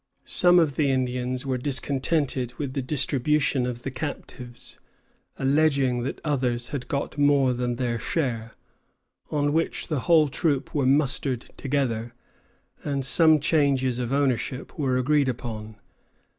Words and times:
Some 0.25 0.57
of 0.57 0.77
the 0.77 0.89
Indians 0.89 1.45
were 1.45 1.59
discontented 1.59 2.55
with 2.57 2.73
the 2.73 2.81
distribution 2.81 3.67
of 3.67 3.83
the 3.83 3.91
captives, 3.91 4.79
alleging 5.37 6.01
that 6.01 6.19
others 6.25 6.69
had 6.69 6.87
got 6.87 7.19
more 7.19 7.53
than 7.53 7.75
their 7.75 7.99
share; 7.99 8.53
on 9.29 9.53
which 9.53 9.89
the 9.89 9.99
whole 9.99 10.27
troop 10.27 10.73
were 10.73 10.87
mustered 10.87 11.41
together, 11.55 12.15
and 12.83 13.05
some 13.05 13.39
changes 13.39 13.99
of 13.99 14.11
ownership 14.11 14.75
were 14.75 14.97
agreed 14.97 15.29
upon. 15.29 15.75